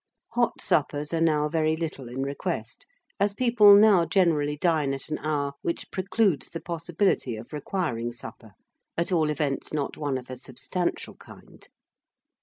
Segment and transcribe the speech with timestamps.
[0.31, 2.87] Hot suppers are now very little in request,
[3.19, 8.53] as people now generally dine at an hour which precludes the possibility of requiring supper;
[8.97, 11.67] at all events, not one of a substantial kind.